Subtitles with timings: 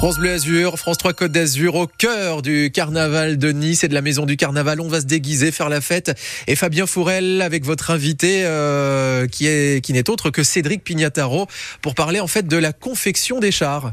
[0.00, 3.92] France Bleu Azur, France 3 Côte d'Azur, au cœur du carnaval de Nice et de
[3.92, 4.80] la maison du carnaval.
[4.80, 6.18] On va se déguiser, faire la fête.
[6.46, 9.46] Et Fabien Fourel avec votre invité euh, qui
[9.82, 11.48] qui n'est autre que Cédric Pignataro
[11.82, 13.92] pour parler en fait de la confection des chars.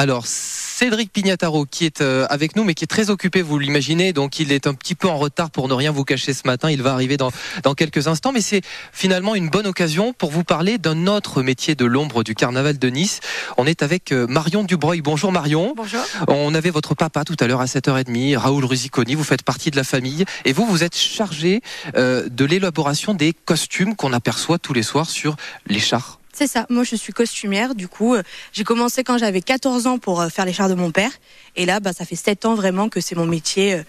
[0.00, 4.14] Alors, Cédric Pignataro qui est euh, avec nous, mais qui est très occupé, vous l'imaginez,
[4.14, 6.70] donc il est un petit peu en retard pour ne rien vous cacher ce matin.
[6.70, 7.30] Il va arriver dans,
[7.64, 8.62] dans quelques instants, mais c'est
[8.94, 12.88] finalement une bonne occasion pour vous parler d'un autre métier de l'ombre du carnaval de
[12.88, 13.20] Nice.
[13.58, 15.02] On est avec euh, Marion Dubreuil.
[15.02, 15.74] Bonjour Marion.
[15.76, 16.00] Bonjour.
[16.28, 19.76] On avait votre papa tout à l'heure à 7h30, Raoul Rusiconi, vous faites partie de
[19.76, 21.60] la famille, et vous, vous êtes chargé
[21.96, 26.19] euh, de l'élaboration des costumes qu'on aperçoit tous les soirs sur les chars.
[26.32, 29.98] C'est ça, moi je suis costumière, du coup euh, j'ai commencé quand j'avais 14 ans
[29.98, 31.10] pour euh, faire les chars de mon père,
[31.56, 33.82] et là bah, ça fait 7 ans vraiment que c'est mon métier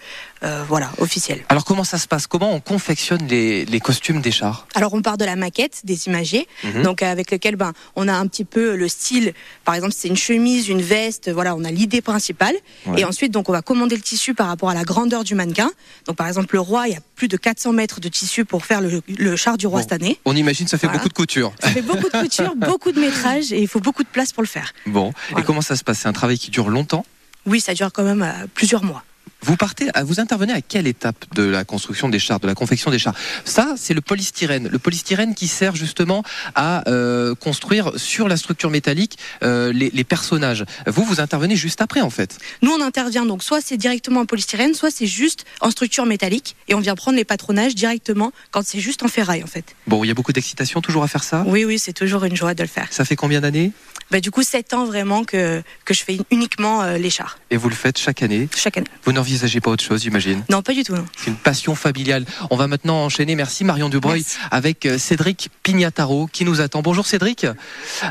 [0.44, 1.44] euh, voilà, officiel.
[1.50, 2.28] Alors comment ça se passe?
[2.28, 4.68] Comment on confectionne les, les costumes des chars?
[4.76, 6.84] Alors on part de la maquette des imagiers, Mhm.
[6.84, 9.34] donc avec lequel ben, on a un petit peu le style,
[9.66, 12.56] par exemple c'est une chemise, une veste, voilà, on a l'idée principale,
[12.88, 13.02] Ouais.
[13.02, 15.70] et ensuite donc on va commander le tissu par rapport à la grandeur du mannequin,
[16.08, 18.66] donc par exemple le roi, il y a plus de 400 mètres de tissu pour
[18.66, 19.84] faire le, le char du roi Bon.
[19.84, 20.20] cette année.
[20.26, 20.98] On imagine ça fait Voilà.
[20.98, 21.54] beaucoup de couture.
[21.62, 24.42] Ça fait beaucoup de couture, beaucoup de métrage, et il faut beaucoup de place pour
[24.44, 24.74] le faire.
[24.88, 26.00] Bon, et comment ça se passe?
[26.00, 27.06] C'est un travail qui dure longtemps?
[27.46, 29.04] Oui, ça dure quand même euh, plusieurs mois.
[29.44, 32.54] Vous partez, à- vous intervenez à quelle étape de la construction des chars, de la
[32.54, 33.16] confection des chars?
[33.44, 34.68] Ça, c'est le polystyrène.
[34.68, 40.04] Le polystyrène qui sert justement à euh, construire sur la structure métallique euh, les, les
[40.04, 40.64] personnages.
[40.86, 42.38] Vous, vous intervenez juste après, en fait.
[42.62, 46.56] Nous, on intervient donc soit c'est directement en polystyrène, soit c'est juste en structure métallique
[46.68, 49.76] et on vient prendre les patronages directement quand c'est juste en ferraille en fait.
[49.88, 51.44] Bon, il y a beaucoup d'excitation toujours à faire ça?
[51.48, 52.88] Oui, oui, c'est toujours une joie de le faire.
[52.92, 53.72] Ça fait combien d'années?
[54.12, 57.58] Bah, du coup, 7 ans vraiment que, que je fais uniquement euh, les chars, Et
[57.58, 58.88] vous le faites chaque année chaque année.
[59.06, 60.96] Vous n'envisagez pas autre chose, j'imagine Non, pas du tout.
[61.16, 62.26] C'est une passion familiale.
[62.50, 64.38] On va maintenant enchaîner, merci Marion Dubreuil, Merci.
[64.52, 66.82] avec euh, Cédric Pignataro qui nous attend.
[66.82, 67.46] Bonjour Cédric.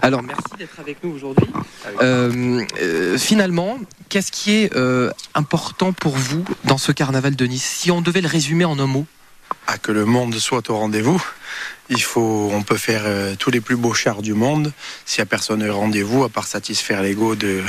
[0.03, 1.47] Alors merci d'être avec nous aujourd'hui.
[2.03, 3.79] Euh, euh, finalement,
[4.09, 7.65] qu'est-ce qui est euh, important pour vous dans ce carnaval de Nice?
[7.65, 9.07] Si on devait le résumer en un mot.
[9.71, 11.23] À que le monde soit au rendez-vous.
[11.91, 14.73] Il faut, on peut faire euh, tous les plus beaux chars du monde.
[15.05, 17.63] S'il n'y a personne au rendez-vous, à part satisfaire l'ego de,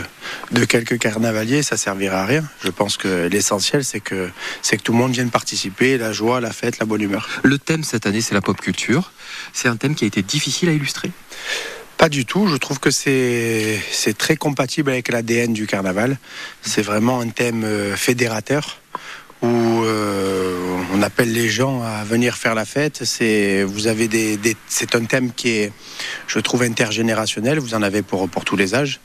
[0.52, 2.44] de quelques carnavaliers, ça servira à rien.
[2.64, 4.30] Je pense que l'essentiel, c'est que,
[4.62, 7.28] c'est que tout le monde vienne participer, la joie, la fête, la bonne humeur.
[7.44, 9.12] Le thème cette année, c'est la pop culture.
[9.54, 11.12] C'est un thème qui a été difficile à illustrer?
[11.98, 12.48] Pas du tout.
[12.48, 16.18] Je trouve que c'est, c'est très compatible avec l'ADN du carnaval.
[16.64, 18.82] C'est vraiment un thème euh, fédérateur
[19.42, 20.58] où euh,
[20.94, 23.04] on appelle les gens à venir faire la fête.
[23.06, 25.72] C'est, vous avez des, des- c'est un thème qui est,
[26.28, 27.60] je trouve, intergénérationnel.
[27.60, 29.00] Vous en avez pour, pour tous les âges.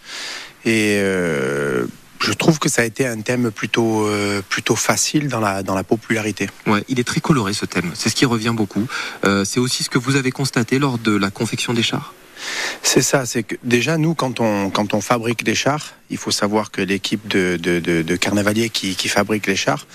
[0.65, 1.87] Et euh,
[2.21, 5.75] je trouve que ça a été un thème plutôt, euh, plutôt facile dans la, dans
[5.75, 6.49] la popularité.
[6.67, 7.93] Ouais, il est très coloré ce thème.
[7.95, 8.87] C'est ce qui revient beaucoup.
[9.25, 12.15] Euh, c'est aussi ce que vous avez constaté lors de la confection des chars?
[12.83, 16.31] C'est ça, c'est que déjà nous, quand on, quand on fabrique des chars, il faut
[16.31, 19.87] savoir que l'équipe de, de, de, de carnavaliers qui, qui fabrique les chars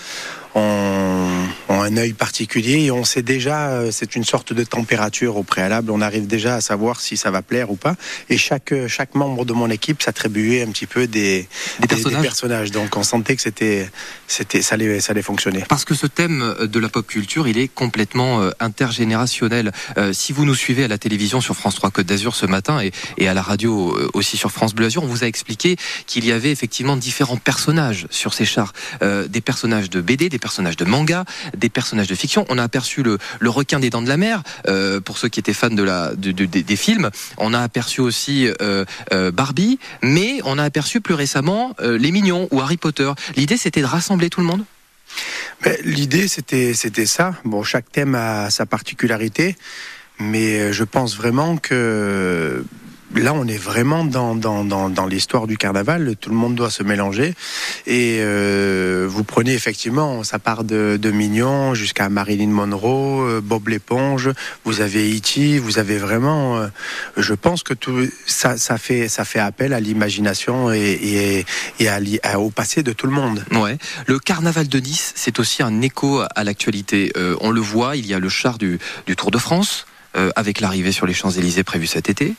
[0.54, 5.36] ont, ont un œil particulier et on sait déjà, euh, c'est une sorte de température
[5.36, 7.96] au préalable, on arrive déjà à savoir si ça va plaire ou pas.
[8.28, 11.48] Et chaque, euh, chaque membre de mon équipe s'attribuait un petit peu des,
[11.80, 12.22] Des personnages.
[12.22, 12.70] personnages.
[12.70, 13.88] Donc on sentait que c'était,
[14.26, 15.64] c'était, ça allait, ça allait fonctionner.
[15.68, 19.72] Parce que ce thème de la pop culture, il est complètement euh, intergénérationnel.
[19.96, 22.80] Euh, si vous nous suivez à la télévision sur France 3 Côte d'Azur ce matin
[22.80, 25.76] et, et à la radio euh, aussi sur France Bleu Azur, on vous a expliqué
[26.06, 28.72] qu'il y avait effectivement différents personnages sur ces chars.
[29.02, 31.24] Euh, des personnages de BD, des personnages de manga,
[31.56, 32.44] des personnages de fiction.
[32.48, 35.40] On a aperçu le, le requin des dents de la mer, euh, pour ceux qui
[35.40, 37.10] étaient fans de la, de- de- des- films.
[37.36, 38.84] On a aperçu aussi euh,
[39.32, 43.10] Barbie, mais on a aperçu plus récemment Les Mignons ou Harry Potter.
[43.36, 44.64] L'idée, c'était de rassembler tout le monde?
[45.64, 47.34] Mais L'idée, c'était, c'était ça.
[47.44, 49.56] Bon, chaque thème a sa particularité,
[50.18, 52.64] mais je pense vraiment que
[53.14, 56.14] là, on est vraiment dans, dans, dans, dans l'histoire du carnaval.
[56.20, 57.34] Tout le monde doit se mélanger.
[57.86, 63.68] Et euh, vous prenez effectivement, ça part de, de Mignon jusqu'à Marilyn Monroe, euh, Bob
[63.68, 64.30] l'éponge.
[64.64, 65.58] Vous avez E.T.
[65.58, 66.58] Vous avez vraiment.
[66.58, 66.68] euh,
[67.16, 71.46] je pense que tout ça, ça fait ça fait appel à l'imagination et, et,
[71.80, 73.44] et à au passé de tout le monde.
[73.52, 73.78] Ouais.
[74.06, 77.12] Le carnaval de Nice, c'est aussi un écho à l'actualité.
[77.16, 79.86] Euh, on le voit, il y a le char du, du Tour de France.
[80.16, 82.34] Euh, avec l'arrivée sur les Champs-Élysées prévue cet été.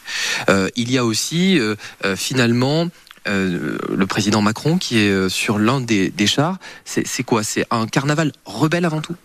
[0.50, 1.76] Euh, il y a aussi euh,
[2.16, 2.88] finalement
[3.28, 6.58] euh, le président Macron qui est sur l'un des, des chars.
[6.86, 7.44] C'est quoi?
[7.44, 9.16] C'est un carnaval rebelle avant tout?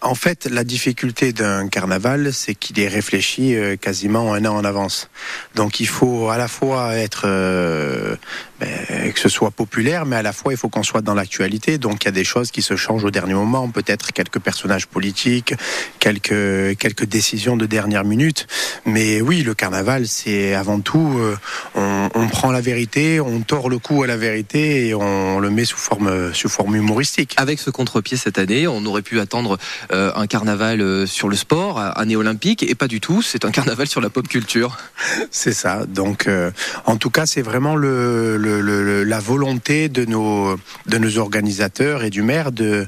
[0.00, 4.64] En fait, la difficulté d'un carnaval, c'est qu'il est réfléchi euh, quasiment un an en
[4.64, 5.10] avance.
[5.54, 8.16] Donc il faut à la fois être euh,
[8.60, 11.76] ben, que ce soit populaire, mais à la fois il faut qu'on soit dans l'actualité.
[11.76, 14.86] Donc il y a des choses qui se changent au dernier moment, peut-être quelques personnages
[14.86, 15.54] politiques,
[15.98, 18.46] quelques quelques décisions de dernière minute.
[18.86, 21.36] Mais oui, le carnaval, c'est avant tout, euh,
[21.74, 25.50] on, on, prend la vérité, on tord le cou à la vérité et on le
[25.50, 27.34] met sous forme sous forme humoristique.
[27.36, 29.58] Avec ce contre-pied cette année, on aurait pu attendre
[29.92, 33.22] euh, un carnaval euh, sur le sport, année olympique, et pas du tout.
[33.22, 34.76] C'est un carnaval sur la pop culture.
[35.30, 35.84] C'est ça.
[35.86, 36.50] Donc, euh,
[36.86, 40.56] en tout cas, c'est vraiment le, le, le, la volonté de nos,
[40.86, 42.86] de nos organisateurs et du maire de,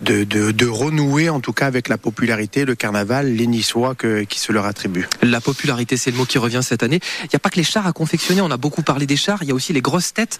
[0.00, 4.22] de, de, de renouer, en tout cas, avec la popularité, le carnaval, les Niçois que,
[4.24, 5.08] qui se leur attribue.
[5.22, 7.00] La popularité, c'est le mot qui revient cette année.
[7.22, 8.40] Il n'y a pas que les chars à confectionner.
[8.40, 9.38] On a beaucoup parlé des chars.
[9.42, 10.38] Il y a aussi les grosses têtes.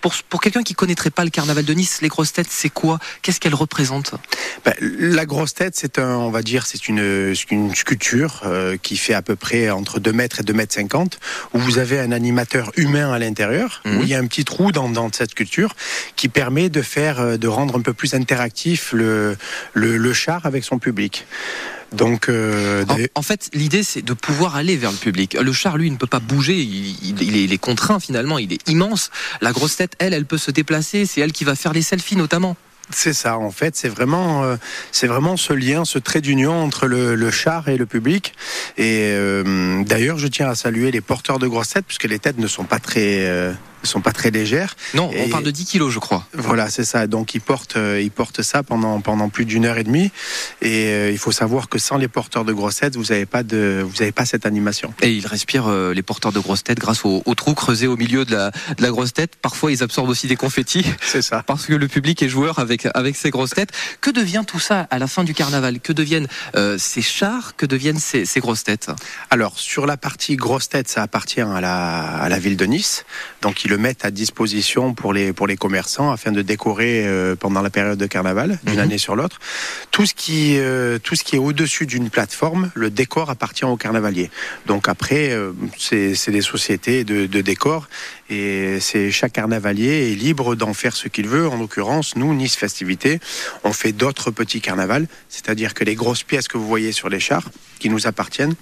[0.00, 2.98] Pour, pour quelqu'un qui connaîtrait pas le carnaval de Nice, les grosses têtes, c'est quoi?
[3.22, 4.14] Qu'est-ce qu'elles représentent?
[4.64, 4.74] Ben,
[5.22, 9.14] La grosse tête, c'est un, on va dire, c'est une, une sculpture euh, qui fait
[9.14, 11.20] à peu près entre 2 mètres et 2 mètres 50,
[11.54, 13.98] où vous avez un animateur humain à l'intérieur, mmh.
[13.98, 15.76] où il y a un petit trou dans, dans cette sculpture
[16.16, 19.36] qui permet de faire, euh, de rendre un peu plus interactif le,
[19.74, 21.24] le, le char avec son public.
[21.92, 25.34] Donc, euh, en, en, fait, l'idée c'est de pouvoir aller vers le public.
[25.40, 26.58] Le char, lui, ne peut pas bouger.
[26.58, 28.40] Il, il, il, est, il, est, contraint finalement.
[28.40, 29.12] Il est immense.
[29.40, 31.06] La grosse tête, elle, elle peut se déplacer.
[31.06, 32.56] C'est elle qui va faire les selfies notamment.
[32.94, 34.56] C'est ça, en fait, c'est vraiment, euh,
[34.90, 38.34] c'est vraiment ce lien, ce trait d'union entre le, char et le public.
[38.76, 42.38] Et euh, d'ailleurs, je tiens à saluer les porteurs de grosses têtes, puisque les têtes
[42.38, 43.52] ne sont pas très, euh,
[43.86, 44.76] sont pas très légères.
[44.94, 46.26] Non, et on parle de 10 kilos, je crois.
[46.34, 47.06] Voilà, c'est ça.
[47.06, 50.10] Donc ils portent, euh, ils portent ça pendant pendant plus d'une heure et demie.
[50.60, 53.42] Et euh, il faut savoir que sans les porteurs de grosses têtes, vous n'avez pas
[53.42, 54.94] de, vous avez pas cette animation.
[55.02, 57.96] Et ils respirent euh, les porteurs de grosses têtes grâce au, au, trou creusé au
[57.96, 59.36] milieu de la de la grosse tête.
[59.40, 60.84] Parfois, ils absorbent aussi des confettis.
[61.02, 61.42] C'est ça.
[61.46, 63.72] Parce que le public est joueur avec avec ces grosses têtes.
[64.00, 65.80] Que devient tout ça à la fin du carnaval?
[65.80, 67.56] Que deviennent euh, ces chars?
[67.56, 68.90] Que deviennent ces, ces grosses têtes?
[69.30, 73.04] Alors sur la partie grosses têtes, ça appartient à la à la ville de Nice.
[73.42, 77.34] Donc ils le mettent à disposition pour les pour les commerçants afin de décorer euh,
[77.34, 78.78] pendant la période de carnaval d'une mmh.
[78.78, 79.40] année sur l'autre.
[79.90, 83.76] Tout ce qui euh, tout ce qui est au-dessus d'une plateforme, le décor appartient aux
[83.76, 84.30] carnavaliers.
[84.66, 87.88] Donc après, euh, c'est des sociétés de, de décor
[88.30, 91.48] et c'est chaque carnavalier est libre d'en faire ce qu'il veut.
[91.48, 93.20] En l'occurrence, nous, Nice Festivité,
[93.64, 97.20] on fait d'autres petits carnavals, c'est-à-dire que les grosses pièces que vous voyez sur les
[97.20, 97.48] chars,
[97.78, 98.54] qui nous appartiennent,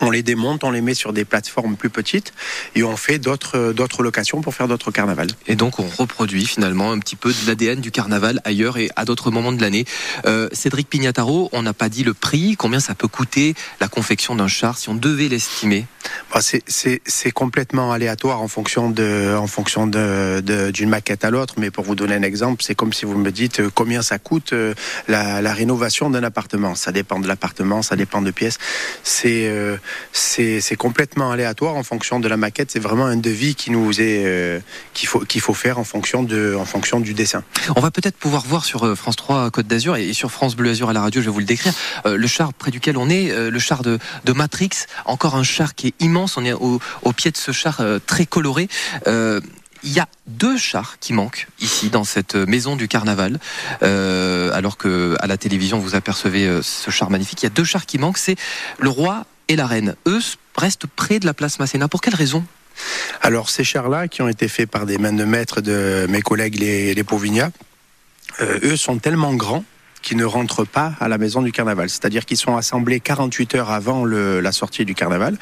[0.00, 2.32] on les démonte, on les met sur des plateformes plus petites
[2.74, 5.30] et on fait d'autres d'autres locations pour faire d'autres carnavals.
[5.46, 9.04] Et donc on reproduit finalement un petit peu de l'ADN du carnaval ailleurs et à
[9.04, 9.84] d'autres moments de l'année.
[10.26, 14.34] Euh, Cédric Pignataro, on n'a pas dit le prix, combien ça peut coûter la confection
[14.34, 15.86] d'un char si on devait l'estimer?
[16.32, 21.54] Bah C'est complètement aléatoire en fonction de en fonction de d'une de, maquette à l'autre,
[21.58, 24.18] mais pour vous donner un exemple, c'est comme si vous me dites euh, combien ça
[24.18, 24.74] coûte euh,
[25.08, 26.74] la, la rénovation d'un appartement.
[26.74, 28.58] Ça dépend de l'appartement, ça dépend de pièces.
[29.02, 29.76] C'est euh,
[30.12, 32.70] c'est complètement aléatoire en fonction de la maquette.
[32.70, 34.60] C'est vraiment un devis qui nous est euh,
[34.94, 37.42] qu'il faut qu'il faut faire en fonction de en fonction du dessin.
[37.74, 40.70] On va peut-être pouvoir voir sur euh, France 3 Côte d'Azur et sur France Bleu
[40.70, 41.20] Azur à la radio.
[41.20, 41.72] Je vais vous le décrire.
[42.06, 43.98] Euh, le char près duquel on est, euh, le char de,
[44.32, 44.70] Matrix.
[45.04, 46.36] Encore un char qui est immense.
[46.36, 46.80] On est au,
[47.16, 48.68] pied de ce char très coloré.
[49.06, 53.38] Il y a deux chars qui manquent ici dans cette maison du carnaval.
[53.80, 57.86] Alors que à la télévision vous apercevez ce char magnifique, il y a deux chars
[57.86, 58.18] qui manquent.
[58.18, 58.36] C'est
[58.78, 59.94] le roi et la reine.
[60.06, 60.20] Eux
[60.56, 61.88] restent près de la place Masséna.
[61.88, 62.44] Pour quelle raison?
[63.22, 66.58] Alors ces chars-là, qui ont été faits par des mains de maître de mes collègues
[66.58, 67.04] les, les
[68.40, 69.64] euh, eux sont tellement grands
[70.02, 71.88] qui ne rentrent pas à la maison du carnaval.
[71.88, 75.36] C'est-à-dire qu'ils sont assemblés 48 heures avant la sortie du carnaval.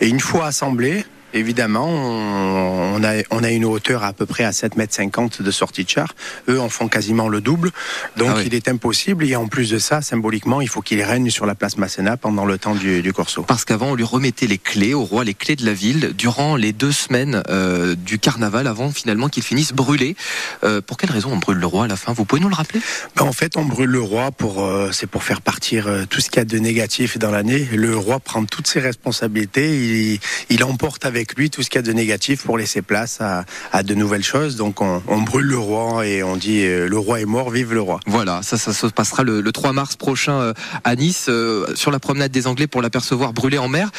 [0.00, 4.52] Et une fois assemblés, Évidemment, on a, on a une hauteur à peu près à
[4.52, 6.14] 7 mètres 50 de sortie de char.
[6.48, 7.70] Eux en font quasiment le double.
[8.16, 8.44] Donc ah oui.
[8.46, 9.24] il est impossible.
[9.24, 12.44] Et en plus de ça, symboliquement, il faut qu'il règne sur la place Masséna pendant
[12.44, 13.42] le temps du, du corso.
[13.42, 16.56] Parce qu'avant, on lui remettait les clés au roi, les clés de la ville, durant
[16.56, 20.16] les deux semaines euh, du carnaval, avant finalement qu'il finisse brûlé.
[20.64, 22.12] Euh, pour quelle raison on brûle le roi à la fin?
[22.12, 22.80] Vous pouvez nous le rappeler?
[23.16, 26.28] Ben, En fait, on brûle le roi pour, euh, c'est pour faire partir tout ce
[26.30, 27.68] qu'il y a de négatif dans l'année.
[27.72, 29.70] Le roi prend toutes ses responsabilités.
[29.70, 32.80] Il, il emporte avec avec lui tout ce qu'il y a de négatif pour laisser
[32.80, 34.56] place à, à de nouvelles choses.
[34.56, 37.74] Donc on, on, brûle le roi et on dit euh, le roi est mort, vive
[37.74, 38.00] le roi.
[38.06, 41.90] Voilà, ça, ça se passera le, le 3 mars prochain euh, à Nice, euh, sur
[41.90, 43.90] la promenade des Anglais pour l'apercevoir brûler en mer.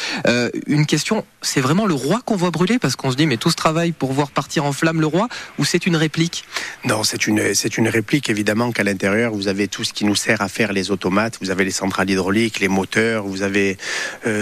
[0.65, 2.79] Une question, c'est vraiment le roi qu'on voit brûler?
[2.79, 5.27] Parce qu'on se dit, mais tout ce travail pour voir partir en flamme le roi,
[5.59, 6.45] ou c'est une réplique?
[6.85, 10.15] Non, c'est une, c'est une réplique évidemment qu'à l'intérieur, vous avez tout ce qui nous
[10.15, 13.77] sert à faire les automates, vous avez les centrales hydrauliques, les moteurs, vous avez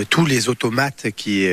[0.10, 1.48] tous les automates qui,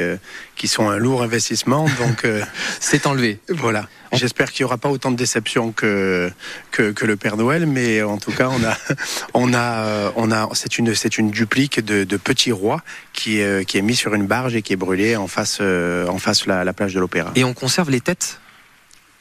[0.56, 2.42] qui sont un lourd lourd investissement, donc euh,
[2.80, 3.40] c'est enlevé.
[3.49, 3.88] Voilà.
[4.12, 6.30] J'espère qu'il n'y aura pas autant de déceptions que,
[6.70, 8.76] que, que le Père Noël, mais en tout cas, on a,
[9.35, 12.82] on a, on a, c'est une, c'est une duplique de, de Petit Roi
[13.12, 16.18] qui est, qui est mis sur une barge et qui est brûlée en face, en
[16.18, 17.32] face la, la plage de l'Opéra.
[17.35, 18.38] Et on conserve les têtes?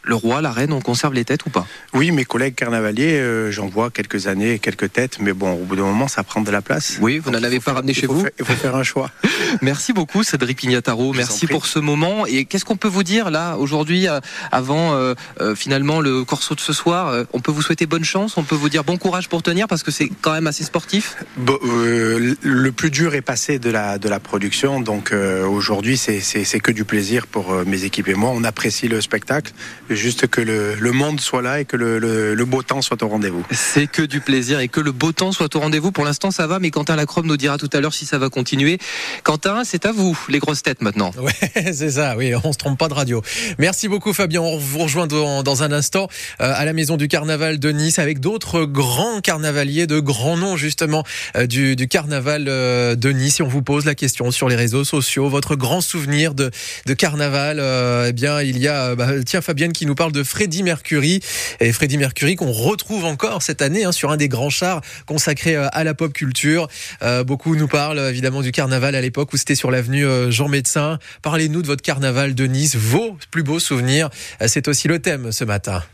[0.06, 1.68] Le roi, la reine, on conserve les têtes ou pas?
[1.94, 5.76] Oui, mes collègues carnavaliers, euh, j'en vois quelques années, quelques têtes, mais bon, au bout
[5.76, 6.98] d'un moment, ça prend de la place.
[7.02, 9.10] Oui, vous n'en avez pas ramené chez vous Il faut faire un choix.
[9.62, 11.14] Merci beaucoup, Cédric Pignataro.
[11.14, 12.26] Merci pour ce moment.
[12.26, 14.20] Et qu'est-ce qu'on peut vous dire là, aujourd'hui, euh,
[14.52, 15.16] avant euh,
[15.56, 18.70] finalement le corso de ce soir On peut vous souhaiter bonne chance, on peut vous
[18.70, 21.18] dire bon courage pour tenir parce que c'est quand même assez sportif?
[21.38, 26.86] Le plus dur est passé de la, de la production, donc aujourd'hui, c'est que du
[26.86, 28.32] plaisir pour mes équipes et moi.
[28.34, 29.54] On apprécie le spectacle
[29.96, 33.44] juste que le, monde soit là et que le, beau temps soit au rendez-vous.
[33.52, 35.92] C'est que du plaisir et que le beau temps soit au rendez-vous.
[35.92, 38.30] Pour l'instant, ça va, mais Quentin Lacrobe nous dira tout à l'heure si ça va
[38.30, 38.78] continuer.
[39.24, 41.12] Quentin, c'est à vous, les grosses têtes maintenant.
[41.20, 41.34] Ouais,
[41.74, 43.22] c'est ça, oui, on se trompe pas de radio.
[43.58, 44.42] Merci beaucoup, Fabien.
[44.42, 46.08] On vous rejoint dans, un instant
[46.42, 50.58] euh, à la maison du carnaval de Nice avec d'autres grands carnavaliers de grands noms,
[50.58, 51.04] justement,
[51.36, 53.40] euh, du, carnaval euh, de Nice.
[53.40, 56.52] Et on vous pose la question sur les réseaux sociaux, votre grand souvenir de,
[56.98, 57.62] carnaval.
[58.08, 61.22] eh bien, il y a, bah, tiens, Fabienne qui nous parle de Freddie Mercury.
[61.60, 65.56] Et Freddie Mercury qu'on retrouve encore cette année hein, sur un des grands chars consacrés
[65.56, 66.68] euh, à la pop culture.
[67.02, 70.50] Euh, beaucoup nous parlent évidemment du carnaval à l'époque où c'était sur l'avenue euh, Jean
[70.50, 71.00] Médecin.
[71.22, 74.10] Parlez-nous de votre carnaval de Nice, vos plus beaux souvenirs.
[74.46, 75.86] C'est aussi le thème ce matin.